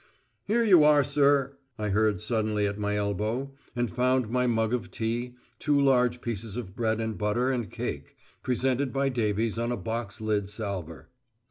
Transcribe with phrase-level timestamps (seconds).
[0.45, 4.89] "Here you are, sir," I heard suddenly at my elbow, and found my mug of
[4.89, 9.77] tea, two large pieces of bread and butter and cake, presented by Davies on a
[9.77, 11.09] box lid salver.